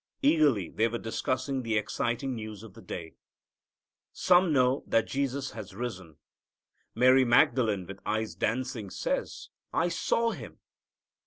Eagerly 0.23 0.67
they 0.71 0.87
were 0.87 0.97
discussing 0.97 1.61
the 1.61 1.77
exciting 1.77 2.33
news 2.33 2.63
of 2.63 2.73
the 2.73 2.81
day. 2.81 3.13
Some 4.11 4.51
know 4.51 4.83
that 4.87 5.05
Jesus 5.05 5.51
has 5.51 5.75
risen. 5.75 6.17
Mary 6.95 7.23
Magdalene, 7.23 7.85
with 7.85 7.99
eyes 8.03 8.33
dancing, 8.33 8.89
says, 8.89 9.49
"I 9.71 9.89
saw 9.89 10.31
Him." 10.31 10.57